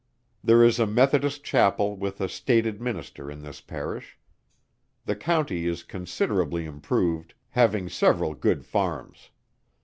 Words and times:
There 0.43 0.63
is 0.63 0.79
a 0.79 0.87
Methodist 0.87 1.43
Chapel 1.43 1.95
with 1.95 2.19
a 2.21 2.27
stated 2.27 2.81
Minister 2.81 3.29
in 3.29 3.43
this 3.43 3.61
parish. 3.61 4.17
The 5.05 5.15
country 5.15 5.67
is 5.67 5.83
considerably 5.83 6.65
improved, 6.65 7.35
having 7.49 7.87
several 7.87 8.33
good 8.33 8.65
farms. 8.65 9.29